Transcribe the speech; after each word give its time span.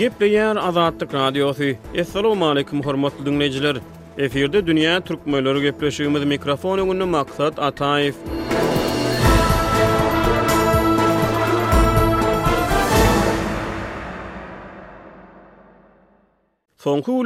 Gepleyen 0.00 0.56
Azadlık 0.56 1.14
Radyosu. 1.14 1.64
Assalamu 2.00 2.48
alaykum 2.48 2.82
hormatly 2.82 3.26
dünneciler. 3.26 3.76
Eferde 4.18 4.58
dünýä 4.58 5.04
türkmenleri 5.04 5.72
Möylörü 5.82 6.26
mikrofon 6.26 6.78
yungunlu 6.78 7.06
maksat 7.06 7.54
Sonku 16.76 17.24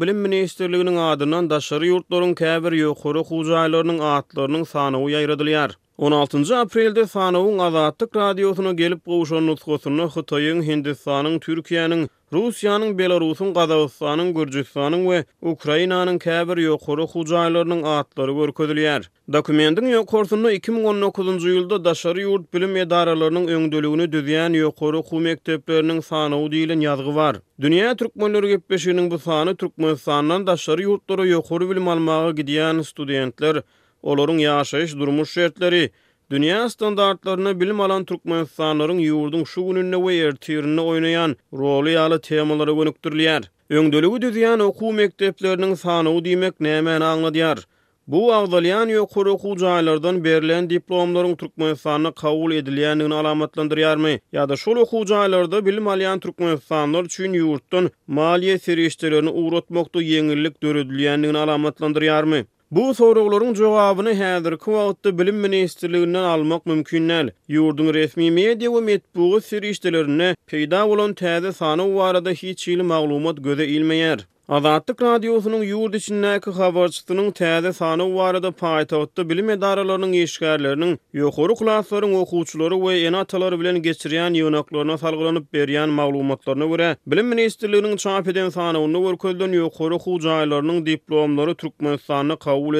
bilim 0.00 0.16
ministerliginin 0.16 0.96
adından 0.96 1.50
daşarı 1.50 1.86
yurtların 1.86 2.34
kəbir 2.34 2.74
yurtların 2.74 2.94
kəbir 2.98 3.94
yurtların 3.94 3.98
kəbir 3.98 5.28
yurtların 5.28 5.85
16-njy 5.96 6.54
aprelde 6.54 7.06
Sanawyň 7.06 7.58
Azatlyk 7.62 8.16
radiosuna 8.16 8.72
gelip 8.72 9.04
gowşan 9.08 9.46
nutgusyny 9.48 10.04
Hitoýyň 10.12 10.58
Hindistanyň 10.66 11.38
Türkiýanyň 11.40 12.02
Rusiýanyň 12.36 12.90
Belarusyň 12.98 13.54
Gazawstanyň 13.56 14.28
Gürjistanyň 14.36 15.02
we 15.08 15.18
Ukrainanyň 15.54 16.18
käbir 16.20 16.60
ýokary 16.68 17.06
hujaýlarynyň 17.14 17.80
atlary 17.96 18.32
görkezilýär. 18.42 19.08
Dokumentiň 19.38 19.86
ýokarysyny 19.96 20.50
2019-njy 20.68 21.48
ýylda 21.56 21.80
daşary 21.88 22.28
ýurt 22.28 22.44
bilim 22.52 22.76
edaralarynyň 22.84 23.46
öňdülügini 23.56 24.06
düzýän 24.12 24.52
ýokary 24.60 25.00
hu 25.08 25.20
mekteplerini 25.30 26.02
sanawy 26.10 26.46
diýilen 26.58 26.84
ýazgy 26.84 27.16
bar. 27.16 27.40
Dünya 27.60 27.94
türkmenleri 27.96 28.48
gepleşiginiň 28.52 29.08
bu 29.10 29.18
sany 29.24 29.56
Türkmenistandan 29.56 30.44
daşary 30.46 30.82
ýurtlara 30.90 31.24
ýokary 31.32 31.70
bilim 31.72 31.88
almagy 31.88 32.36
gidýän 32.42 32.84
studentler 32.84 33.62
olorun 34.02 34.38
yaşayış 34.38 34.94
durmuş 34.96 35.30
şertleri, 35.32 35.90
dünya 36.30 36.68
standartlarına 36.70 37.60
bilim 37.60 37.80
alan 37.80 38.04
Türkmenistanların 38.04 38.98
yurdun 38.98 39.44
şu 39.44 39.66
gününe 39.66 40.06
ve 40.06 40.14
yertirine 40.14 40.80
oynayan 40.80 41.36
rolu 41.52 41.88
yalı 41.88 42.20
temalara 42.20 42.72
gönüktürlüyer. 42.72 43.50
Öngdölüğü 43.70 44.22
düzeyen 44.22 44.58
oku 44.58 44.92
mekteplerinin 44.92 45.74
sanığı 45.74 46.24
diymek 46.24 46.60
nemen 46.60 47.00
anladiyar. 47.00 47.58
Bu 48.06 48.32
avdalyan 48.32 48.88
yokur 48.88 49.26
oku 49.26 49.56
caylardan 49.56 50.24
berilen 50.24 50.70
diplomların 50.70 51.36
Türkmenistanına 51.36 52.12
kavul 52.12 52.52
edilyenliğini 52.52 53.14
alamatlandırıyar 53.14 53.96
mı? 53.96 54.08
Ya 54.32 54.48
da 54.48 54.56
şol 54.56 54.76
oku 54.76 55.06
caylarda 55.06 55.66
bilim 55.66 55.88
alayan 55.88 56.18
Türkmenistanlar 56.20 57.04
için 57.04 57.32
yurttun 57.32 57.90
maliye 58.06 58.58
serişlerini 58.58 59.28
uğratmakta 59.30 60.02
yenillik 60.02 60.62
dörüdülyenliğini 60.62 61.38
alamatlandırıyar 61.38 62.22
mı? 62.24 62.36
Bu 62.74 62.84
soruqların 62.98 63.52
cevabını 63.56 64.12
hədir 64.20 64.56
kuvaqtta 64.64 65.12
bilim 65.20 65.36
ministerliğindən 65.44 66.24
almaq 66.30 66.64
mümkünnəl. 66.70 67.30
Yurdun 67.56 67.92
resmi 67.98 68.30
media 68.40 68.70
və 68.76 68.80
metbuğu 68.88 69.38
sir 69.50 69.68
işdilərini 69.70 70.32
peyda 70.54 70.82
olan 70.96 71.14
təzə 71.22 71.52
sanı 71.60 71.86
varada 71.94 72.34
hiç 72.42 72.66
ili 72.74 72.86
maqlumat 72.94 73.38
gözə 73.48 73.68
ilməyər. 73.76 74.24
radyosunun 74.46 75.14
radiosynyň 75.14 75.62
ýurt 75.66 75.94
içindäki 75.94 76.52
tezi 76.52 77.32
täze 77.34 77.72
sany 77.74 78.04
barada 78.16 78.50
paýtagtda 78.54 79.24
bilim 79.28 79.50
edaralarynyň 79.50 80.12
ýeşgärleriniň 80.22 80.92
ýokary 81.18 81.56
klaslaryň 81.58 82.14
okuwçylary 82.20 82.76
we 82.78 82.92
ýene 83.02 83.16
atalar 83.24 83.56
bilen 83.58 83.76
geçirýän 83.82 84.36
ýonaklaryna 84.38 84.98
salgylanyp 85.00 85.46
berýän 85.52 85.88
maglumatlaryna 85.98 86.66
görä, 86.74 86.92
bilim 87.06 87.26
ministrliginiň 87.34 87.96
çap 87.96 88.28
eden 88.28 88.48
sany 88.50 88.78
ony 88.78 88.98
görkezden 89.08 89.52
ýokary 89.60 89.98
hujaýlarynyň 90.06 90.84
diplomlary 90.86 91.56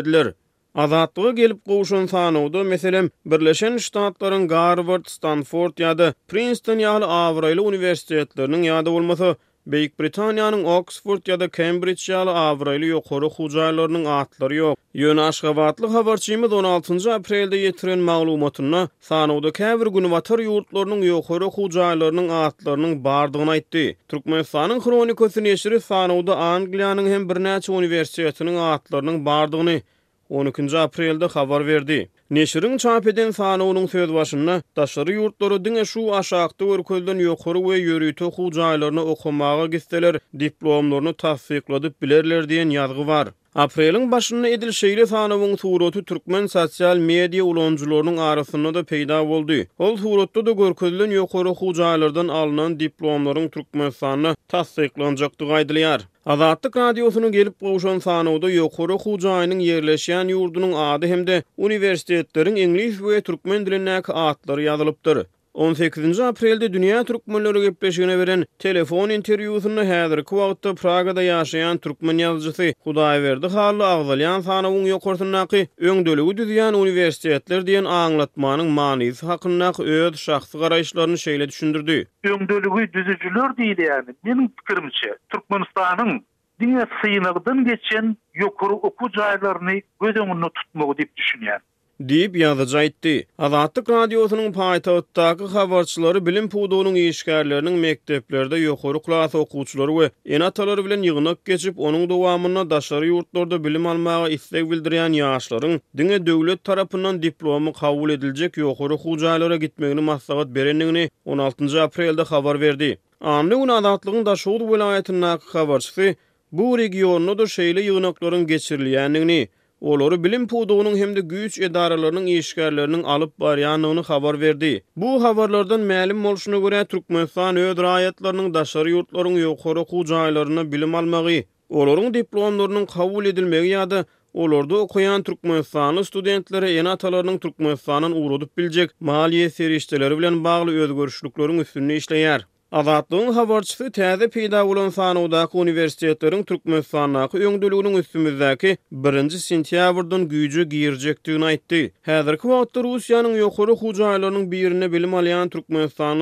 edilir. 0.01 0.35
Azatlığa 0.75 1.31
gelip 1.31 1.61
qoşun 1.67 2.07
sanuda, 2.07 2.65
meselem, 2.65 3.11
Birleşen 3.27 3.77
Ştatların 3.79 4.49
Garvard, 4.49 5.07
Stanford 5.07 5.79
ya 5.79 5.99
da 5.99 6.15
Princeton 6.29 6.79
ya 6.79 7.01
da 7.01 7.09
Avrayla 7.09 7.63
universitetlerinin 7.63 8.63
ya 8.63 8.87
da 8.87 8.91
olması 8.91 9.37
Bäýik 9.67 9.97
Britaniýanyň 9.99 10.61
Oksford 10.79 11.27
ýa-da 11.27 11.49
Cambridge 11.57 11.99
şäherleri 12.03 12.91
ýokary 12.95 13.27
hujalaryň 13.37 14.05
adlary 14.17 14.61
ýok. 14.63 14.77
Ýöne 15.03 15.25
Aşgabatly 15.27 15.89
16-njy 15.91 17.11
aprelde 17.17 17.57
mağlumatına 17.59 18.07
maglumatyna 18.11 18.83
sanda 19.09 19.51
köp 19.59 19.83
günowator 19.97 20.45
ýurtlaryň 20.47 21.03
ýokary 21.11 21.49
hujalarynyň 21.57 22.29
adlarynyň 22.45 22.93
bardygyny 23.09 23.53
aýtdy. 23.57 23.85
Türkmen 24.15 24.45
sanynyň 24.53 24.85
kronikösin 24.87 25.51
ýaşyrýar, 25.51 25.83
sanda 25.91 26.39
Angliýanyň 26.53 27.11
hem 27.17 27.27
birnäçe 27.29 27.75
uniwersitetiniň 27.75 28.63
adlarynyň 28.71 29.19
bardygyny 29.27 29.83
12-nji 30.31 30.79
aprelde 30.79 31.33
verdi. 31.67 32.01
Neşirin 32.31 32.77
çap 32.79 33.07
edin 33.07 33.31
sana 33.31 33.65
onun 33.65 33.87
söz 33.87 34.15
başına, 34.15 34.63
taşları 34.75 35.13
yurtları 35.13 35.65
dine 35.65 35.85
şu 35.85 36.15
aşağıda 36.15 36.65
örgüldün 36.65 37.19
yokur 37.19 37.69
ve 37.71 37.77
yürüyte 37.79 38.25
hucaylarına 38.25 39.01
okumağa 39.05 39.67
gisteler, 39.67 40.19
diplomlarını 40.39 41.15
tasfikladıp 41.15 42.03
bilerler 42.03 42.49
diyen 42.49 42.71
yazgı 42.71 43.07
var. 43.07 43.29
Aprelin 43.57 44.13
başını 44.13 44.49
edil 44.49 44.71
Şeyli 44.73 45.07
Sanov'un 45.07 45.57
Turotu 45.57 46.05
Türkmen 46.05 46.47
sosyal 46.47 46.97
medya 46.97 47.45
uloncularının 47.45 48.17
arasında 48.17 48.75
da 48.75 48.85
peyda 48.85 49.23
oldu. 49.23 49.55
Ol 49.79 49.97
Turotu 49.97 50.47
da 50.47 50.51
görküdülün 50.53 51.11
yokoro 51.11 51.55
hucaylardan 51.55 52.29
alınan 52.29 52.81
diplomların 52.81 53.49
Türkmen 53.49 53.91
sanı 53.91 54.37
tasdiklanacaktı 54.49 55.45
gaydiliyar. 55.49 56.09
Azatlık 56.27 56.77
radyosunu 56.77 57.33
gelip 57.33 57.61
boğuşan 57.61 57.99
Sanov'da 57.99 58.51
yokoro 58.51 58.99
hucayının 58.99 59.59
yerleşen 59.59 60.29
yurdunun 60.29 60.73
adı 60.73 61.07
hem 61.07 61.27
de 61.27 61.43
üniversitetlerin 61.59 62.57
İngiliz 62.57 63.03
ve 63.05 63.21
Türkmen 63.21 63.67
dilindeki 63.67 64.13
adları 64.13 64.63
yazılıptır. 64.63 65.27
18-nji 65.57 66.25
aprelde 66.25 66.73
Dünya 66.73 67.05
türkmenleri 67.05 67.61
gepleşigine 67.61 68.19
beren 68.19 68.45
telefon 68.59 69.09
interwýusyny 69.09 69.83
häzir 69.93 70.23
kuwatda 70.31 70.73
Pragada 70.81 71.23
ýaşaýan 71.25 71.79
türkmen 71.87 72.19
ýazgysy 72.23 72.69
Hudaýberdi 72.87 73.49
Hally 73.55 73.85
Agdalyan 73.87 74.45
sanawyň 74.49 74.91
ýokurtynaky 74.91 75.61
öňdölügi 75.93 76.35
düzýän 76.43 76.77
uniwersitetler 76.81 77.65
diýen 77.71 77.89
aňlatmanyň 78.01 78.69
manysy 78.81 79.27
hakynda 79.31 79.71
öz 79.81 80.19
şahsy 80.27 80.59
garaýşlaryny 80.65 81.19
şeýle 81.27 81.49
düşündürdi. 81.49 81.99
Öňdölügi 82.33 82.87
düzüjiler 82.99 83.49
diýdi 83.63 83.89
ýani. 83.89 84.11
Meniň 84.29 84.51
pikirimçe 84.61 85.17
Türkmenistanyň 85.33 86.21
dünýä 86.61 86.85
syýnagdan 87.01 87.65
geçen 87.71 88.17
ýokury 88.43 88.77
oku 88.93 89.09
jaýlaryny 89.17 89.83
göz 90.05 90.15
öňünde 90.25 90.51
tutmagy 90.61 90.93
diýip 91.01 91.13
düşünýär. 91.25 91.61
Deyip 92.01 92.37
yazıca 92.37 92.83
etdi. 92.83 93.27
Azatlık 93.39 93.91
radyosunun 93.91 94.53
payta 94.53 94.93
ottaki 94.93 95.45
havarçıları 95.45 96.27
bilim 96.27 96.49
puduğunun 96.49 96.95
işgarlarının 96.95 97.73
mekteplerde 97.73 98.57
yokoru 98.57 99.03
klas 99.03 99.35
okuçları 99.35 99.99
ve 99.99 100.11
en 100.27 100.41
bilen 100.85 101.03
yığınak 101.03 101.45
geçip 101.45 101.79
onun 101.79 102.09
duvamına 102.09 102.71
daşarı 102.71 103.07
yurtlarda 103.07 103.65
bilim 103.65 103.87
almağa 103.87 104.29
istek 104.29 104.71
bildiriyen 104.71 105.13
ýaşlaryň 105.13 105.81
dine 105.99 106.27
döwlet 106.27 106.65
tarapyndan 106.65 107.23
diplomu 107.23 107.73
kavul 107.73 108.11
edilecek 108.11 108.57
yokoru 108.57 108.99
hucaylara 108.99 109.57
gitmeyini 109.57 110.01
maslahat 110.01 110.49
berenini 110.49 111.11
16. 111.25 111.83
aprelde 111.83 112.23
habar 112.23 112.61
verdi. 112.61 112.99
Anlı 113.21 113.55
gün 113.55 113.69
azatlığın 113.69 114.27
da 114.27 114.37
şuğdu 114.37 114.73
velayetindaki 114.73 115.45
havarçısı 115.53 116.15
bu 116.53 116.79
regionu 116.79 117.39
da 117.39 117.47
şeyli 117.47 117.81
yığınakların 117.83 118.47
geçirliyini 118.47 119.49
Olary 119.81 120.25
bilim 120.25 120.49
puduğunun 120.49 120.97
hem 120.97 121.17
de 121.17 121.21
güýç 121.21 121.55
edaralarynyň 121.67 122.27
işgärlerini 122.39 123.05
alyp 123.07 123.41
baryanyny 123.41 124.03
habar 124.03 124.41
berdi. 124.41 124.83
Bu 124.97 125.23
habarlardan 125.25 125.81
ma'lum 125.81 126.25
bolşuna 126.25 126.59
görä 126.65 126.81
Türkmenistan 126.93 127.61
öýd 127.65 127.79
raýatlarynyň 127.87 128.55
daşary 128.55 128.95
ýurtlaryň 128.95 129.37
ýokary 129.43 129.83
okuw 129.85 130.07
jaýlaryna 130.13 130.65
bilim 130.73 130.95
almagy, 131.03 131.39
olaryň 131.79 132.09
diplomlarynyň 132.15 132.87
kabul 132.95 133.25
edilmegi 133.33 133.75
ýa-da 133.75 134.01
olarda 134.35 134.75
okuyan 134.87 135.23
Türkmenistanly 135.29 136.07
studentlere 136.11 136.73
ýene 136.79 136.91
atalaryň 136.97 137.39
Türkmenistanyň 137.45 138.13
maliye 138.17 138.49
biljek 138.59 138.91
maliýe 139.13 139.51
serişdeleri 139.51 140.19
bilen 140.19 140.45
bagly 140.45 140.81
öz 140.83 140.91
üstünde 141.09 142.45
Azadlığın 142.73 143.33
havarçısı 143.33 143.85
təzi 143.97 144.27
peyda 144.35 144.67
olan 144.67 144.89
sanudakı 144.91 145.59
universitetlərin 145.59 146.43
Türk 146.47 146.65
məhsanakı 146.65 147.39
öngdülünün 147.39 147.95
1 147.95 148.79
birinci 149.05 149.39
sintiyavırdın 149.41 150.25
gücü 150.33 150.63
giyircəkdiyin 150.73 151.43
aytdi. 151.45 151.81
Həzir 152.09 152.39
ki, 152.43 152.49
vaatda 152.49 152.83
Rusiyanın 152.87 153.37
yoxuru 153.39 153.77
xucaylarının 153.83 154.49
birinə 154.53 154.89
bilim 154.93 155.15
alayan 155.15 155.53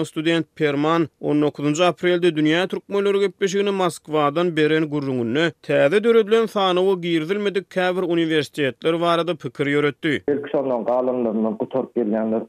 student 0.04 0.46
Perman 0.56 1.08
19. 1.20 1.80
apreldə 1.80 2.36
Dünya 2.36 2.66
Türk 2.68 2.82
məhsanlı 2.90 3.72
Moskvadan 3.78 4.52
berin 4.56 4.90
gürrününü 4.92 5.46
təzi 5.70 5.98
dörüdülən 6.04 6.46
sanudu 6.56 7.00
giyirdilmədik 7.00 7.70
kəvir 7.78 8.02
universitetlər 8.18 8.94
varədə 9.06 9.34
pəkir 9.46 9.66
yörətdi. 9.76 10.12
Elkisandan 10.28 10.84
qalınlarından 10.84 11.56
qalınlarından 11.56 11.56
qalınlarından 11.58 12.46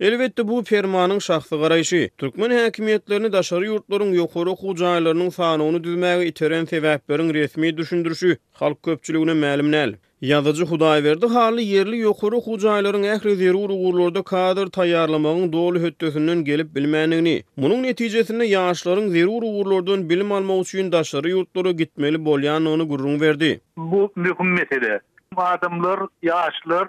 Elbetde 0.00 0.48
bu 0.48 0.62
fermanyň 0.62 1.18
şahsy 1.20 1.54
garaýşy. 1.56 2.10
Türkmen 2.18 2.50
häkimetlerini 2.50 3.32
daşary 3.32 3.66
ýurtlaryň 3.68 4.10
ýokary 4.20 4.52
hujaýlarynyň 4.60 5.30
sanyny 5.30 5.82
düzmäge 5.84 6.26
iteren 6.26 6.64
sebäplerin 6.64 7.34
resmi 7.34 7.76
düşündürüşi 7.76 8.36
halk 8.52 8.82
köpçüligine 8.82 9.34
ma'lum 9.34 9.72
näl. 9.72 9.90
Yazıcı 10.20 10.64
verdi 10.80 11.26
harly 11.26 11.62
yerli 11.62 11.96
ýokary 12.06 12.38
hujaýlaryň 12.46 13.04
ähli 13.16 13.34
zerur 13.34 13.70
ugurlarda 13.70 14.22
kadr 14.22 14.66
taýýarlamagyň 14.78 15.52
doly 15.52 15.78
hötdesinden 15.82 16.44
gelip 16.44 16.74
bilmänigini. 16.76 17.42
Bunun 17.56 17.82
netijesinde 17.82 18.44
ýaşlaryň 18.46 19.08
zerur 19.08 19.42
ugurlardan 19.42 20.10
bilim 20.10 20.32
alma 20.32 20.56
üçin 20.58 20.92
daşary 20.92 21.28
yurtları 21.28 21.70
gitmeli 21.72 22.16
bolýanyny 22.16 22.82
gurrun 22.88 23.20
verdi. 23.20 23.60
Bu 23.76 24.12
möhüm 24.16 24.52
mesele. 24.54 25.00
adamlar, 25.36 26.00
yaşlar 26.22 26.88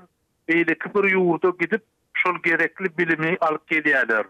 beýle 0.50 0.76
kibir 0.80 1.08
ýurda 1.14 1.52
gidip 1.60 1.84
şol 2.14 2.36
gerekli 2.44 2.98
bilimi 2.98 3.38
alyp 3.42 3.72
gelýärler. 3.72 4.26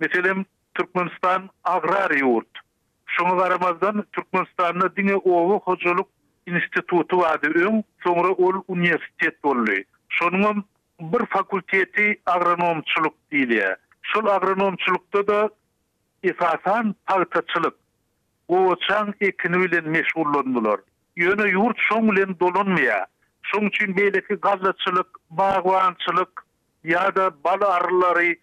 Meselem 0.00 0.44
Türkmenistan 0.74 1.50
agrar 1.64 2.10
ýurt. 2.10 2.50
Şoňa 3.16 3.34
garamazdan 3.40 4.04
Türkmenistanda 4.12 4.96
dini 4.96 5.16
owu 5.16 5.60
hojalyk 5.64 6.06
institutu 6.46 7.16
wady 7.16 7.46
öň, 7.64 7.82
soňra 8.06 8.30
ol 8.32 8.62
universitet 8.68 9.44
boldy. 9.44 9.82
Şonuň 10.10 10.62
bir 11.00 11.26
fakulteti 11.26 12.20
agronomçuluk 12.26 13.14
diýilýär. 13.32 13.76
Şol 14.02 14.26
agronomçulukda 14.26 15.26
da 15.26 15.48
esasan 16.22 16.94
paýtaçylyk, 17.08 17.74
owçan 18.48 19.14
ekini 19.20 19.62
bilen 19.64 19.88
meşgullandylar. 19.98 20.80
Ýöne 21.16 21.52
ýurt 21.54 21.78
şoň 21.90 22.12
bilen 22.14 22.36
dolanmaýar. 22.40 23.04
Şun 23.42 23.66
üçin 23.66 23.94
beýleki 23.96 24.36
gazlaçylyk, 24.46 25.10
baýgwançylyk, 25.40 26.42
ýa-da 26.84 27.30
bal 27.44 27.64
arlary, 27.68 28.34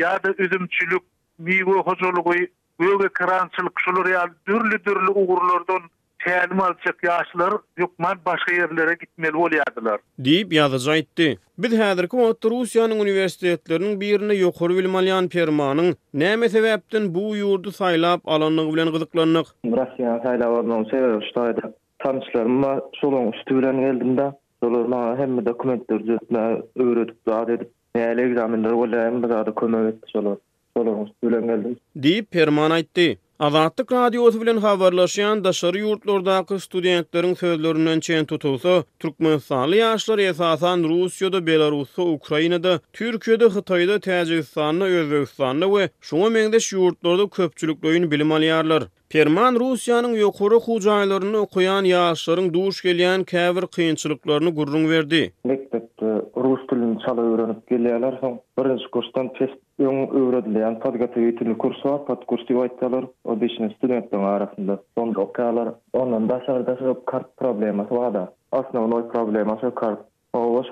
ýa-da 0.00 0.34
üzümçülük, 0.46 1.02
miýwe 1.48 1.82
hojalygy, 1.88 2.46
öwge 2.88 3.08
karançylyk 3.20 3.84
şulary 3.84 4.14
ýa 4.16 4.26
dürli-dürli 4.48 5.10
ugurlardan 5.22 5.84
täzim 6.24 6.60
alçak 6.66 7.02
ýaşlar 7.08 7.58
ýokman 7.82 8.22
başga 8.28 8.54
ýerlere 8.58 8.94
gitmeli 9.02 9.34
bolýadylar. 9.36 9.98
Diýip 10.28 10.54
ýazajdy. 10.56 11.28
Biz 11.64 11.74
häzir 11.80 12.08
kim 12.14 12.22
otur 12.28 12.54
Russiýanyň 12.56 13.02
uniwersitetleriniň 13.04 13.98
birini 14.00 14.38
ýokur 14.40 14.72
bilmeýän 14.78 15.28
permanyň 15.34 15.92
näme 16.24 16.48
sebäpden 16.56 17.10
bu 17.18 17.26
ýurdu 17.42 17.74
saýlap 17.80 18.24
alanyny 18.38 18.66
bilen 18.72 18.94
gyzyklanyk. 18.96 19.52
Russiýa 19.80 20.16
saýlap 20.24 20.56
alanyny 20.62 20.88
sebäpden 20.94 21.26
şu 21.26 21.32
taýda 21.40 21.74
tanyşlarym 22.04 22.56
bilen 22.62 23.84
geldim-de. 23.86 24.32
dolar 24.64 24.84
ma 24.94 25.16
hem 25.18 25.44
dokumentler 25.46 26.00
jetme 26.10 26.42
öwredip 26.84 27.16
zat 27.28 27.48
edip 27.54 27.70
näle 28.00 28.22
egzaminler 28.26 28.72
bolar 28.82 29.00
hem 29.08 29.16
zat 29.32 29.54
kömek 29.60 29.88
etdi 29.90 30.06
şolar. 30.12 30.38
Şolar 30.76 31.08
bilen 31.24 31.44
geldim. 31.50 31.74
Dip 32.02 32.30
Perman 32.32 32.70
aýtdy. 32.70 33.06
Azatlyk 33.38 33.92
radiosu 33.92 34.40
bilen 34.40 34.60
habarlaşýan 34.66 35.40
daşary 35.44 35.78
ýurtlardaky 35.84 36.58
studentleriň 36.66 37.34
sözlerinden 37.36 38.00
çen 38.00 38.24
tutulsa, 38.32 38.72
türkmen 38.82 38.98
türkmenstanly 39.00 39.80
ýaşlary 39.80 40.28
esasan 40.32 40.80
Russiýada, 40.90 41.40
Belarusda, 41.46 42.02
Ukrainada, 42.02 42.74
Türkiýede, 42.94 43.46
Hitaýda, 43.56 43.96
Täjikistanda, 44.08 44.84
Özbegistanda 45.00 45.66
we 45.76 45.90
şoňa 46.10 46.28
meňdeş 46.36 46.66
ýurtlarda 46.76 47.24
köpçülikleýin 47.38 48.10
bilim 48.10 48.30
alýarlar. 48.36 48.82
Ferman 49.14 49.54
Rusiyanın 49.60 50.14
yokuru 50.14 50.60
hucaylarını 50.60 51.36
okuyan 51.38 51.84
yaşların 51.84 52.54
duş 52.54 52.82
geliyen 52.82 53.24
kevir 53.24 53.66
kıyınçılıklarını 53.66 54.50
gurrun 54.50 54.90
verdi. 54.90 55.32
Mektepte 55.44 56.06
Rus 56.36 56.60
dilini 56.72 56.98
çala 57.00 57.20
öğrenip 57.22 57.66
geliyeler. 57.70 58.20
Birinci 58.58 58.90
kursdan 58.90 59.32
test 59.32 59.54
ön 59.78 60.08
öğrediliyen 60.08 60.78
tadgatı 60.80 61.20
eğitimli 61.20 61.58
kursu 61.58 61.88
var. 61.90 62.04
Pat 62.06 62.26
kursu 62.26 62.52
yuvaytyalar. 62.52 63.04
O 63.24 63.40
beşinin 63.40 63.68
studentin 63.70 64.18
arasında. 64.18 64.80
Onda 64.96 65.20
okuyalar. 65.20 65.68
Ondan 65.92 66.28
daşarı 66.28 66.66
daşarı 66.66 67.04
kart 67.04 67.36
probleması 67.36 67.96
var 67.96 68.14
da. 68.14 68.32
Aslında 68.52 68.84
onun 68.84 68.92
oy 68.92 69.08
probleması 69.08 69.74
kart. 69.74 69.98
O, 70.32 70.38
o, 70.38 70.42
o, 70.42 70.46
o, 70.54 70.58
o, 70.58 70.62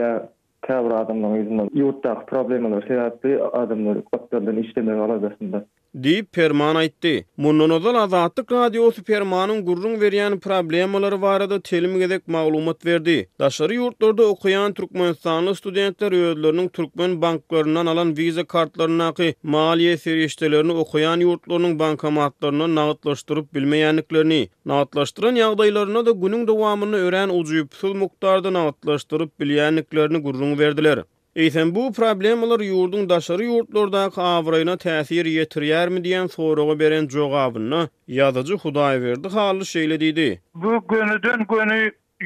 o, 0.00 0.28
käbir 0.66 0.92
adamlar, 1.00 1.34
ýüzünden 1.40 1.68
ýurtdaky 1.82 2.24
problemalar 2.30 2.88
sebäpli 2.88 3.36
adamlar 3.60 4.00
otdan 4.18 4.58
işlemek 4.64 5.04
alasynda. 5.06 5.62
Deyip 5.94 6.32
Perman 6.32 6.76
aytdi. 6.76 7.24
Munnun 7.36 7.70
ozal 7.70 7.94
azadlik 8.00 8.50
radiosu 8.52 9.02
Permanun 9.02 9.64
gurrun 9.64 10.00
veriyan 10.00 10.38
problemolar 10.38 11.12
varada 11.12 11.60
telim 11.60 11.98
gedek 11.98 12.28
maglumat 12.28 12.86
verdi. 12.86 13.28
Daşarı 13.40 13.74
yurtlarda 13.74 14.22
okuyan 14.26 14.72
Türkmen 14.74 15.12
sanlı 15.12 15.54
studentler 15.54 16.12
öyudlarının 16.12 16.68
Türkmen 16.68 17.22
banklarından 17.22 17.86
alan 17.86 18.16
vize 18.16 18.44
kartlarına 18.44 19.14
ki 19.14 19.34
maliyye 19.42 19.96
seriştelerini 19.96 20.72
okuyan 20.72 21.20
yurtlarının 21.20 21.78
bankamatlarına 21.78 22.74
nağıtlaştırıp 22.74 23.54
bilmeyenliklerini. 23.54 24.48
Nağıtlaştıran 24.66 25.34
yağdaylarına 25.34 26.06
da 26.06 26.10
günün 26.10 26.46
devamını 26.48 26.96
öğren 26.96 27.28
ucuyup 27.28 27.74
sul 27.74 27.94
muktarda 27.94 28.52
nağıtlaştırıp 28.52 29.40
bilmeyenliklerini 29.40 30.18
gurrun 30.18 30.58
verdiler. 30.58 31.02
Eýsem 31.38 31.68
bu 31.74 31.82
problemler 31.96 32.62
ýurdun 32.66 33.04
daşary 33.10 33.44
ýurtlarda 33.46 34.00
kawryna 34.14 34.72
täsir 34.84 35.28
ýetirýärmi 35.32 36.00
diýen 36.06 36.26
sorugy 36.32 36.74
beren 36.80 37.06
jogabyny 37.14 37.84
ýazyjy 38.16 38.56
Hudaý 38.62 38.96
berdi 39.04 39.30
hally 39.36 39.66
şeýle 39.72 39.98
diýdi. 40.02 40.26
Bu 40.64 40.72
gönüden 40.94 41.46
gönü 41.52 41.76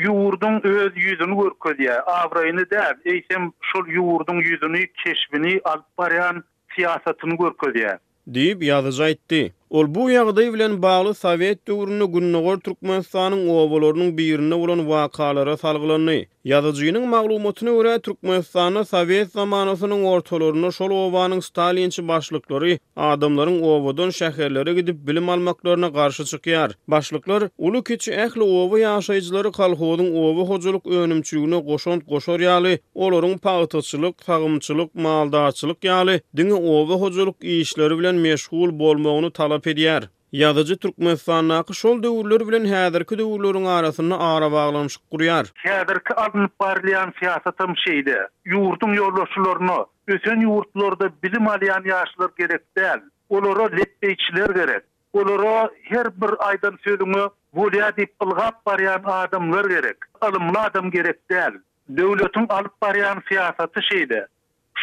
yurdun 0.07 0.55
öz 0.71 0.93
yüzünü 1.03 1.35
görkezýär, 1.43 2.01
awrayny 2.15 2.65
däl. 2.73 2.97
Eýsem 3.17 3.51
şol 3.73 3.87
yurdun 3.99 4.41
yüzünü, 4.51 4.81
keşbini 5.05 5.59
Alparyan 5.75 6.41
siýasatyny 6.79 7.37
görkezýär. 7.45 7.99
Diýip 8.39 8.65
ýazyjy 8.71 9.51
Ol 9.73 9.87
bu 9.95 10.03
ýagdaý 10.13 10.51
bilen 10.53 10.73
bagly 10.83 11.13
Sowet 11.19 11.63
döwrüne 11.69 12.05
günnogor 12.15 12.59
Türkmenistanyň 12.65 13.47
owalarynyň 13.53 14.11
birine 14.19 14.57
bolan 14.63 14.81
wakalara 14.91 15.55
salgylany. 15.57 16.27
Ýazyjynyň 16.51 17.05
maglumatyna 17.15 17.73
görä 17.77 17.93
Türkmenistany 18.07 18.83
Sowet 18.91 19.31
zamanasynyň 19.37 20.03
ortalaryna 20.11 20.71
şol 20.79 20.91
owanyň 20.97 21.41
Stalinçi 21.49 22.05
başlyklary 22.09 22.75
adamlaryň 22.97 23.63
owadan 23.71 24.11
şäherlere 24.21 24.75
gidip 24.81 24.99
bilim 25.09 25.29
almaklaryna 25.29 25.89
garşy 25.89 26.23
çykýar. 26.23 26.73
Başlyklar 26.89 27.49
uly 27.59 27.81
keçi 27.89 28.11
ähli 28.27 28.43
owa 28.61 28.77
ýaşaýjylary 28.85 29.51
kalhowyň 29.61 30.09
owa 30.25 30.45
hojuluk 30.53 30.85
önümçüligine 30.87 31.59
goşan 31.71 31.99
goşar 32.13 32.41
ýaly, 32.49 32.79
olaryň 32.95 33.35
paýtaçylyk, 33.49 34.15
tagymçylyk, 34.27 34.95
maldaçylyk 34.95 35.79
ýaly, 35.93 36.21
diňe 36.37 36.59
owa 36.75 36.95
hojuluk 37.07 37.37
işleri 37.61 37.99
bilen 37.99 38.15
meşgul 38.29 38.79
bolmagyny 38.85 39.31
talap 39.31 39.62
çap 39.63 39.67
edýär. 39.73 40.03
Yazıcı 40.33 40.77
Türkmenistan 40.77 41.49
nakış 41.49 41.85
ol 41.85 42.03
döwürler 42.03 42.49
bilen 42.49 42.65
häzirki 42.67 43.19
döwürleriň 43.19 43.69
arasyny 43.69 44.15
ara 44.19 44.53
baglanyş 44.53 44.97
gurýar. 45.13 45.47
Häzirki 45.65 46.15
alınıp 46.15 46.61
barlayan 46.61 47.11
siýasatym 47.11 47.75
şeýdi. 47.85 48.15
Ýurdun 48.47 48.95
ýoldaşlaryny, 48.99 49.87
ösen 50.09 50.41
ýurtlarda 50.45 51.11
bilim 51.23 51.47
alýan 51.47 51.83
ýaşlar 51.93 52.31
gerek 52.39 52.63
däl. 52.77 53.01
Olara 53.29 53.67
lepbeçiler 53.77 54.51
gerek. 54.51 54.83
Olara 55.13 55.71
her 55.83 56.17
bir 56.21 56.33
aýdan 56.51 56.75
söýdüňi 56.85 57.31
bolýa 57.57 57.91
diýip 57.97 58.11
bilgap 58.23 58.67
barýan 58.67 59.05
adamlar 59.25 59.65
gerek. 59.65 59.97
Alymly 60.21 60.59
adam 60.59 60.91
gerek 60.91 61.17
däl. 61.31 61.55
Döwletiň 61.97 62.47
alyp 62.49 62.73
barýan 62.83 63.19
siýasaty 63.31 63.81
şeýdi. 63.93 64.27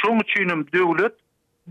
Şoň 0.01 0.21
üçin 0.23 0.67
döwlet 0.73 1.13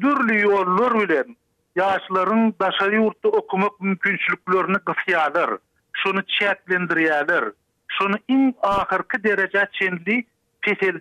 dürli 0.00 0.42
ýollar 0.44 0.92
bilen 1.02 1.36
yaşların 1.78 2.54
daşa 2.60 2.84
yurtta 2.86 3.28
okumak 3.28 3.80
mümkünçlüklerini 3.80 4.78
kısyalar, 4.78 5.50
şunu 5.92 6.22
çiyatlendiriyalar, 6.38 7.44
şunu 7.88 8.16
in 8.28 8.56
ahirki 8.62 9.24
derece 9.24 9.68
çinli 9.72 10.24
pesel 10.62 11.00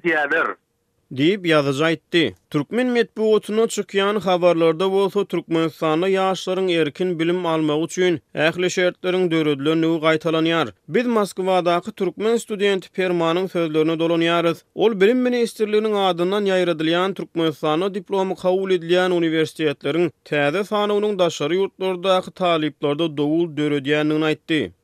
Deyip 1.12 1.46
yazıcı 1.48 1.86
aytti. 1.86 2.36
Türkmen 2.50 2.88
metbu 2.88 3.40
çıkayan 3.70 4.16
xabarlarda 4.18 4.90
olsa 4.90 5.26
Türkmen 5.26 5.70
yaşların 6.08 6.68
erkin 6.68 7.20
bilim 7.20 7.46
alma 7.46 7.78
uçuyun. 7.78 8.20
Ehli 8.36 8.72
şertlerin 8.72 9.32
dörüdlü 9.32 10.00
qaytalanyar. 10.00 10.68
Biz 10.88 11.08
Moskva'daki 11.08 11.92
Türkmen 11.92 12.36
studenti 12.36 12.92
permanın 12.92 13.48
sözlerine 13.48 14.00
dolanyarız. 14.00 14.66
Ol 14.76 14.92
bilim 15.02 15.18
ministerliğinin 15.20 15.94
adından 15.94 16.46
yayradilyan 16.46 17.14
Türkmen 17.14 17.52
sana 17.52 17.94
diplomu 17.94 18.36
kavul 18.36 18.72
edilyan 18.72 19.12
universitiyyatların 19.12 20.12
tezhe 20.26 20.64
sana 20.64 21.20
daşarı 21.20 21.56
yurtlarda 21.56 22.22
taliplarda 22.36 23.18
doğul 23.18 23.58
dörü 23.58 23.86
dörü 23.86 24.10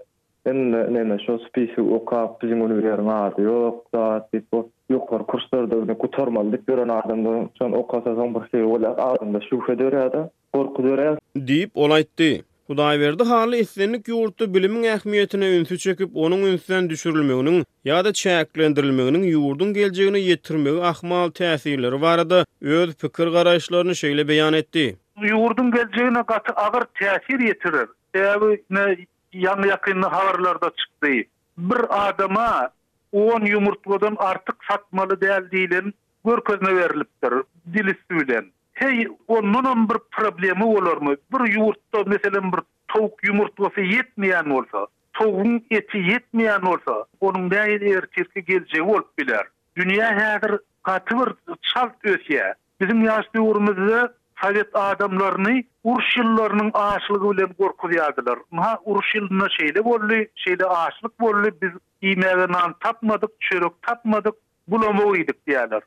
Ben 0.46 0.72
ne 0.72 1.08
ne 1.08 1.18
şo 1.26 1.38
spisi 1.38 1.80
oka 1.80 2.36
bizim 2.42 2.58
üniversiteden 2.66 3.06
ağdı 3.08 3.40
yok 3.42 3.92
da 3.94 4.28
tip 4.32 4.44
o 4.52 4.68
yukar 4.90 5.26
kurslarda 5.26 5.76
öne 5.76 5.94
kutormalı 5.98 6.56
gören 6.66 6.88
adamda 6.88 7.48
şo 7.58 7.64
oka 7.64 8.00
sezon 8.00 8.34
bir 8.34 8.48
şey 8.50 8.62
ola 8.62 8.90
adamda 8.96 9.40
şu 9.50 9.60
federada 9.60 10.12
da 10.12 10.30
korku 10.52 10.82
dörä 10.82 11.16
dip 11.46 11.70
olaytdı 11.74 12.26
Hudaý 12.70 12.96
berdi 13.00 13.22
haly 13.30 13.60
islenik 13.64 14.08
ýurtda 14.08 14.44
bilimiň 14.54 14.84
ähmiýetine 14.94 15.48
ünsi 15.60 15.76
çekip 15.78 16.14
onuň 16.16 16.44
ünsinden 16.52 16.86
düşürilmeginiň 16.90 17.58
ýa-da 17.84 18.10
çäklendirilmeginiň 18.22 19.24
ýurdun 19.34 19.72
geljegini 19.74 20.18
ýetirmegi 20.30 20.80
ahmal 20.90 21.28
täsirleri 21.40 22.00
barada 22.02 22.38
öz 22.62 22.94
pikir 23.02 23.26
garaýşlaryny 23.36 23.94
şeýle 24.04 24.24
beýan 24.32 24.54
etdi. 24.56 24.96
Ýurdun 25.20 25.68
geljegine 25.76 26.22
gaty 26.32 26.52
agyr 26.56 26.82
täsir 27.00 27.40
ýetirer. 27.50 27.88
Ewi 28.14 28.64
ne 28.70 28.96
yan 29.32 29.62
yakınlı 29.62 30.06
haberlerde 30.06 30.66
çıktı. 30.76 31.30
Bir 31.58 31.82
adama 32.08 32.70
10 33.12 33.44
yumurtlodan 33.44 34.16
artık 34.18 34.56
satmalı 34.64 35.20
değil 35.20 35.50
değilin 35.50 35.94
gürközüne 36.24 36.76
verilipdir 36.76 37.32
dilisi 37.72 38.10
bilen. 38.10 38.44
Hey 38.72 39.08
onun 39.28 39.88
bir 39.88 39.94
problemi 40.10 40.64
olur 40.64 40.96
mu? 40.96 41.14
Bir 41.34 41.52
yumurtta 41.52 41.98
mesela 42.06 42.44
bir 42.52 42.60
tavuk 42.94 43.24
yumurtlası 43.24 43.80
yetmeyen 43.80 44.44
olsa, 44.44 44.86
tavuğun 45.18 45.66
eti 45.70 45.98
yetmeyen 45.98 46.60
olsa, 46.62 47.04
onun 47.20 47.50
ne 47.50 47.56
yer 47.56 48.04
çirki 48.18 48.44
geleceği 48.44 48.82
olup 48.82 49.18
biler. 49.18 49.46
Dünya 49.76 50.10
hedir 50.38 50.60
katı 50.82 51.16
bir 51.18 51.54
çalt 51.74 51.92
ösye. 52.04 52.54
Bizim 52.80 53.04
yaşlı 53.04 53.28
yurumuzda 53.34 54.12
Sovet 54.42 54.70
adamlaryny 54.76 55.52
urş 55.90 56.08
ýyllarynyň 56.20 56.70
aşlygy 56.84 57.28
bilen 57.32 57.50
gorkulýardylar. 57.62 58.38
Ma 58.60 58.70
urş 58.94 59.10
ýylyna 59.18 59.46
şeýle 59.56 59.82
boldy, 59.88 60.18
şeýle 60.44 60.66
aşlyk 60.78 61.14
boldy. 61.24 61.50
Biz 61.62 61.74
iýmeli 62.10 62.46
nan 62.54 62.74
tapmadyk, 62.86 63.30
çörek 63.48 63.74
tapmadyk, 63.90 64.34
bulamagydyk 64.74 65.36
diýerler. 65.50 65.82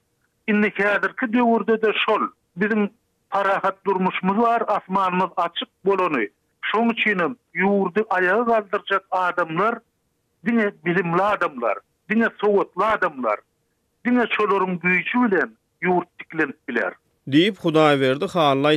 Indi 0.53 0.71
käderki 0.77 1.29
döwürde 1.33 1.75
de 1.81 1.91
şol. 2.05 2.27
Bizim 2.63 2.89
parahat 3.29 3.85
durmuşmuz 3.85 4.37
var, 4.37 4.63
asmanımız 4.67 5.31
açık 5.47 5.69
bolonu. 5.85 6.23
Şoň 6.71 6.91
üçin 6.95 7.25
ýurdy 7.55 8.05
ayağı 8.09 8.45
galdyrjak 8.45 9.03
adamlar, 9.11 9.79
dine 10.45 10.71
bilimli 10.85 11.21
adamlar, 11.21 11.77
dine 12.09 12.29
sowetli 12.41 12.83
adamlar, 12.95 13.39
dine 14.07 14.25
çolorum 14.37 14.75
güýçü 14.79 15.27
bilen 15.31 15.51
ýurt 15.83 16.07
diklenip 16.19 16.67
biler. 16.69 16.93
deyip 17.33 17.59
Hudaý 17.59 17.99
berdi, 18.01 18.25
halyla 18.33 18.71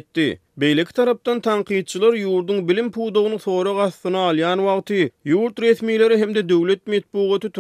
Beylik 0.61 0.95
tarapdan 0.95 1.41
tanqiyyatçılar 1.41 2.15
yurdun 2.15 2.69
bilim 2.69 2.91
puğduğunu 2.91 3.39
soru 3.39 3.77
gassına 3.77 4.19
alyan 4.19 4.67
vaqti, 4.67 5.11
yurt 5.25 5.61
resmileri 5.61 6.19
hem 6.19 6.35
de 6.35 6.49
devlet 6.49 6.87
metbuğatı 6.87 7.51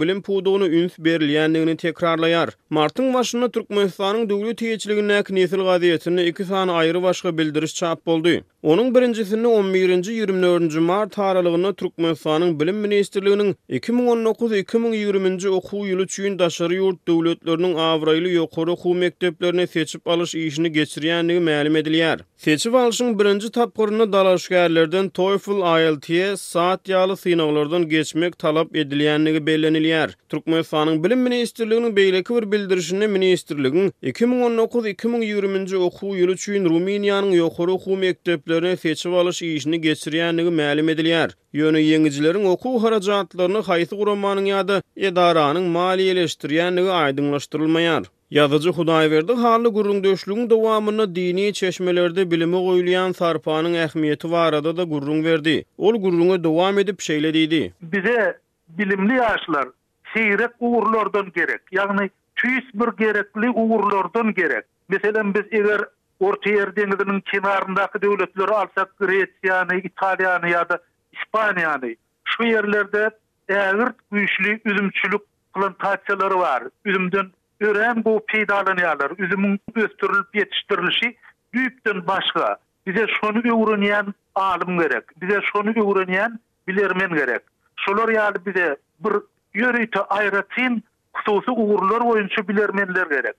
bilim 0.00 0.22
puğduğunu 0.22 0.66
üns 0.66 0.92
berliyendiğini 0.98 1.76
tekrarlayar. 1.76 2.50
Martın 2.70 3.14
başına 3.14 3.48
Türkmenistan'ın 3.50 4.28
devlet 4.30 4.58
teyitçiliğine 4.58 5.22
knesil 5.22 5.58
gaziyyatını 5.58 6.22
iki 6.22 6.44
sana 6.44 6.72
ayrı 6.72 7.02
başka 7.02 7.38
bildiriş 7.38 7.74
çap 7.74 8.06
boldu. 8.06 8.30
Onun 8.62 8.94
birincisini 8.94 9.46
11-24 9.46 10.78
Mart 10.80 11.18
aralığına 11.18 11.72
Türkmenistan'ın 11.72 12.60
bilim 12.60 12.76
ministerliğinin 12.76 13.56
2019-2020 13.70 15.48
oku 15.48 15.86
yılı 15.86 16.06
çüyün 16.06 16.38
daşarı 16.38 16.74
yurt 16.74 17.08
devletlerinin 17.08 17.74
avraylı 17.74 18.28
yokoru 18.28 18.76
hu 18.76 18.94
mekteplerine 18.94 19.66
seçip 19.66 20.08
alış 20.08 20.34
işini 20.34 20.72
geçiriyendiği 20.72 21.38
məlim 21.40 21.78
edilir. 21.78 22.13
Ýetimler, 22.14 22.28
birinci 22.44 22.70
alşyň 22.84 23.18
birinji 23.18 23.48
tapgyryny 23.50 24.04
dalaşgärlerden 24.12 25.08
Toyful 25.18 25.62
Ailtiye 25.62 26.36
saat 26.36 26.88
ýaly 26.92 27.16
synaglardan 27.22 27.86
geçmek 27.88 28.36
talap 28.38 28.74
edilýändigi 28.82 29.40
belleniler. 29.46 30.12
Türkmenistanyň 30.34 31.00
bilim 31.04 31.20
ministrliginiň 31.28 31.96
beýleki 31.96 32.34
bir 32.36 32.46
bildirişinde 32.52 33.06
ministrligiň 33.16 33.90
2019-2020-nji 34.12 35.76
okuw 35.88 36.14
ýyly 36.20 36.32
üçin 36.38 36.64
Rumeniýanyň 36.70 37.34
ýokary 37.40 37.70
okuw 37.78 37.96
mekdeplerine 38.04 38.76
seçip 38.76 39.12
işini 39.42 39.80
geçirýändigi 39.88 40.50
məlim 40.62 40.88
edilýär. 40.94 41.30
Ýöne 41.54 41.80
ýeňijileriň 41.88 42.44
okuw 42.54 42.78
harajatlaryny 42.86 43.62
haýsy 43.72 43.96
guramanyň 44.02 44.48
ýa-da 44.54 44.78
edaranyň 44.96 45.64
maliýeleşdirýändigi 45.78 46.90
aýdyňlaşdyrylmaýar. 47.02 48.04
Yazıcı 48.34 48.68
Hudaýberdi 48.68 49.34
halı 49.36 49.68
gurrun 49.68 50.04
döşlüğün 50.04 50.50
dowamyny 50.50 51.14
dini 51.14 51.52
çeşmelerde 51.60 52.24
bilimi 52.30 52.56
goýulýan 52.56 53.12
sarpanyň 53.18 53.74
ähmiýeti 53.86 54.30
barada 54.32 54.72
da 54.76 54.82
gurrun 54.92 55.20
berdi. 55.24 55.54
Ol 55.78 55.94
gurrunyň 55.94 56.42
dowam 56.44 56.78
edip 56.78 57.00
şeylediydi. 57.00 57.72
Bize 57.82 58.38
bilimli 58.68 59.12
ýaşlar 59.20 59.68
seyrek 60.14 60.50
uğurlardan 60.60 61.28
gerek. 61.34 61.60
Ýagny 61.72 62.08
tüýs 62.36 62.66
bir 62.74 62.96
gerekli 63.04 63.50
uğurlardan 63.50 64.34
gerek. 64.34 64.64
Meselen 64.88 65.34
biz 65.34 65.44
eger 65.60 65.80
Orta 66.20 66.50
Yer 66.50 66.76
denizinin 66.76 67.20
kenarındaki 67.20 68.02
devletleri 68.02 68.48
alsak 68.50 68.98
Gretsiyani, 68.98 69.80
İtalyani 69.84 70.50
ya 70.50 70.68
da 70.68 70.78
İspanyani. 71.12 71.96
Şu 72.24 72.42
yerlerde 72.44 73.10
eğirt 73.48 73.96
güçlü 74.12 74.60
üzümçülük 74.64 75.22
plantasyaları 75.54 76.38
var. 76.38 76.62
Üzümden 76.84 77.26
ürem 77.60 78.04
bu 78.04 78.22
peýdalanýarlar, 78.30 79.12
üzümün 79.18 79.60
ösdürilip 79.74 80.36
ýetişdirilişi 80.36 81.10
düýpden 81.56 82.00
başga 82.06 82.56
bize 82.86 83.06
şonu 83.20 83.38
öwrenýän 83.38 84.06
alim 84.34 84.78
gerek, 84.78 85.20
bize 85.20 85.40
şonu 85.52 85.70
öwrenýän 85.82 86.38
bilermen 86.68 87.14
gerek. 87.18 87.42
Şolar 87.84 88.08
ýaly 88.14 88.42
bize 88.46 88.76
bir 89.00 89.14
ýörüte 89.62 90.00
aýratyn 90.18 90.80
hususy 91.18 91.50
ugurlar 91.56 92.00
boýunça 92.10 92.46
bilermenler 92.48 93.06
gerek. 93.06 93.34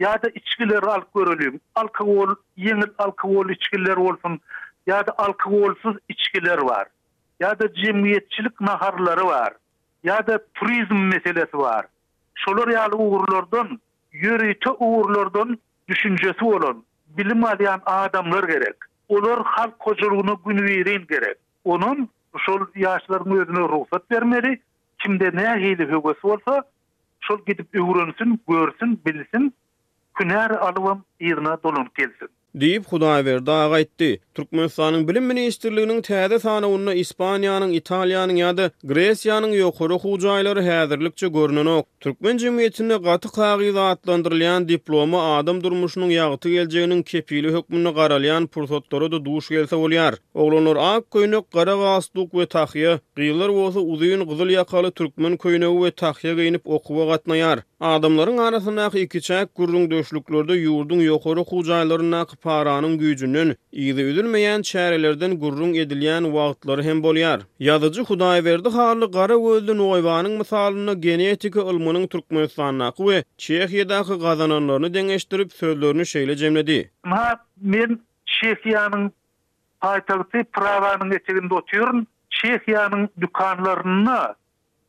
Ya 0.00 0.18
da 0.22 0.28
içkiler 0.28 0.82
alk 0.82 1.14
görülüm. 1.14 1.60
Alkohol, 1.74 2.34
yengil 2.56 2.92
alkohol 2.98 3.48
içkiler 3.50 3.96
olsun. 3.96 4.40
Ya 4.86 5.06
da 5.06 5.14
alkoholsuz 5.18 5.96
içkiler 6.08 6.58
var. 6.58 6.86
Ya 7.40 7.58
da 7.58 7.74
cemiyetçilik 7.74 8.60
naharları 8.60 9.26
var. 9.26 9.52
Ya 10.04 10.26
da 10.26 10.38
prizm 10.54 10.94
meselesi 10.98 11.58
var. 11.58 11.86
şolar 12.44 12.70
ýaly 12.72 12.94
ugurlardan, 13.04 13.70
ýörüte 14.24 14.70
ugurlardan 14.86 15.54
düşünjesi 15.88 16.40
bolan, 16.44 16.82
bilim 17.18 17.44
adyan 17.44 17.82
adamlar 17.86 18.44
gerek. 18.44 18.74
Olar 19.08 19.42
halk 19.44 19.78
kozuluğunu 19.78 20.40
günü 20.46 20.62
verin 20.64 21.06
gerek. 21.08 21.36
Onun 21.64 22.08
şol 22.46 22.60
yaşlarını 22.76 23.42
özüne 23.42 23.58
ruhsat 23.60 24.10
bermeli, 24.10 24.58
Kimde 25.02 25.30
ne 25.34 25.62
hili 25.64 25.84
hügesi 25.92 26.26
olsa, 26.26 26.62
şol 27.20 27.38
gidip 27.46 27.74
öwrünsin, 27.74 28.40
görsün, 28.48 29.00
bilsin. 29.06 29.54
Künar 30.14 30.50
alıvam 30.50 31.02
irna 31.20 31.62
dolun 31.62 31.88
gelsin. 31.94 32.28
Diýip 32.56 32.86
Hudaýberdi 32.90 33.50
aga 33.52 33.76
aýtdy. 33.80 34.18
Türkmenistanyň 34.38 35.02
bilim 35.08 35.26
ministrliginiň 35.28 35.98
täze 36.06 36.38
sanawyna 36.44 36.94
Ispaniýanyň, 36.96 37.74
Italiýanyň 37.76 38.38
ýa-da 38.40 38.68
Gresiýanyň 38.88 39.52
ýokary 39.58 39.98
hujaýlary 40.00 40.62
häzirlikçe 40.64 41.28
görnünok. 41.36 41.84
Türkmen 42.00 42.40
jemgyýetine 42.40 42.96
gaty 43.04 43.28
kagyzy 43.36 43.82
atlandyrylýan 43.84 44.66
diploma 44.68 45.20
adam 45.36 45.60
durmuşynyň 45.60 46.14
ýagty 46.16 46.54
geljeginiň 46.56 47.04
kepili 47.12 47.52
hökmüne 47.52 47.92
garalýan 47.98 48.46
pursatlara 48.48 49.10
da 49.12 49.20
duş 49.28 49.52
gelse 49.56 49.76
bolýar. 49.84 50.16
Oglanlar 50.34 50.76
ak 50.94 51.10
köýnek 51.12 51.50
gara 51.52 51.76
gaslyk 51.84 52.30
we 52.32 52.46
tahya, 52.46 52.96
gyýlar 53.18 53.52
bolsa 53.58 53.80
uzyn 53.84 54.24
gyzyl 54.32 54.48
ýakaly 54.56 54.94
türkmen 54.96 55.36
köýnegi 55.36 55.78
we 55.84 55.90
tahya 55.90 56.34
geýinip 56.40 56.64
okuwa 56.64 57.12
gatnaýar. 57.12 57.68
Adamların 57.80 58.38
arasında 58.38 58.86
iki 58.98 59.20
çak 59.22 59.48
gurrun 59.56 59.90
döşlüklörde 59.90 60.52
yurdun 60.52 61.00
yokoru 61.00 61.44
hucaylarına 61.44 62.24
kıparanın 62.24 62.98
gücünün 62.98 63.56
iyi 63.72 63.92
üdülmeyen 63.94 64.62
çerelerden 64.62 65.38
gurrun 65.38 65.74
edilyen 65.74 66.34
vaatları 66.34 66.82
hem 66.82 67.02
bolyar. 67.02 67.40
Yadıcı 67.58 68.02
hudayverdi 68.04 68.68
harlı 68.68 69.10
qara 69.10 69.36
völdü 69.38 69.78
noyvanın 69.78 70.38
misalını 70.38 70.94
genetika 70.94 71.60
ılmının 71.60 72.06
Türkmenistan'na 72.06 72.92
ve 73.00 73.24
Çehiyedakı 73.36 74.20
kazananlarını 74.20 74.94
deneştirip 74.94 75.52
sözlerini 75.52 76.06
şeyle 76.06 76.36
cemledi. 76.36 76.90
Ma 77.04 77.28
min 77.60 78.02
Çehiyanın 78.26 79.12
paytalısı 79.80 80.44
pravanın 80.52 81.10
eserinde 81.10 81.54
otuyorum. 81.54 82.06
Çehiyanın 82.30 83.08
dükkanlarına 83.20 84.34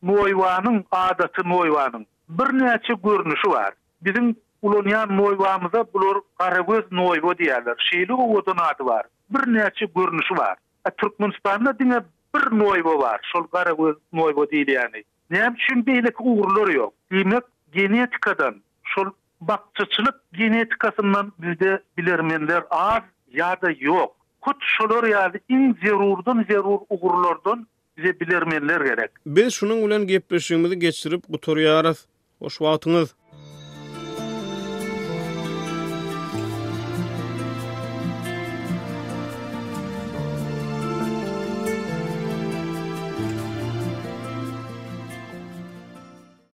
noyvanın 0.03 0.86
adatı 0.91 1.50
noyvanın. 1.50 2.05
bir 2.30 2.46
näçe 2.60 2.94
görnüşi 3.04 3.50
bar. 3.50 3.74
Bizim 4.02 4.36
ulanyan 4.62 5.18
noywamyza 5.18 5.86
bular 5.94 6.18
garagöz 6.40 6.92
noywa 6.92 7.34
diýerler. 7.40 7.76
Şeýle 7.92 8.14
gowudyn 8.24 8.60
ady 8.70 8.84
bar. 8.86 9.04
Bir 9.30 9.40
näçe 9.58 9.86
görnüşi 9.96 10.38
bar. 10.38 10.56
E, 10.90 10.92
Türkmenistanda 10.98 11.70
diňe 11.80 12.00
bir 12.36 12.58
noywa 12.60 13.00
bar. 13.00 13.20
Şol 13.34 13.44
garagöz 13.52 13.96
noywa 14.14 14.42
diýilýär. 14.44 14.78
ýani. 14.78 15.04
Näme 15.32 15.56
üçin 15.56 15.84
beýle 15.90 16.10
gowurlar 16.12 16.68
ýok? 16.78 16.92
Diýmek 17.12 17.44
genetikadan 17.72 18.56
şol 18.84 19.06
bakçyçylyk 19.42 20.16
genetikasından 20.34 21.34
bizde 21.40 21.80
bilermenler 21.98 22.64
az 22.70 23.04
ýa-da 23.34 23.72
ýok. 23.72 24.12
Kut 24.42 24.58
şolary 24.78 25.12
ýa-da 25.12 25.38
iň 25.50 25.76
zerurdan 25.86 26.46
zerur 26.52 26.80
ugurlardan 26.90 27.68
bize 27.98 28.20
bilermenler 28.20 28.82
gerek. 28.82 29.12
Biz 29.26 29.54
şunun 29.54 29.78
ulan 29.82 30.08
gepleşigimizi 30.08 30.80
geçirip 30.80 31.22
gutoryaraz. 31.30 32.06
O 32.39 32.50
şuwaatyny 32.50 33.05